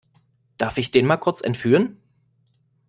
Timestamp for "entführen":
1.43-2.01